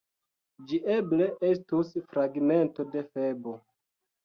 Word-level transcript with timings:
Ĝi 0.71 0.79
eble 0.93 1.27
estus 1.51 1.93
fragmento 2.15 2.89
de 2.97 3.07
Febo. 3.13 3.57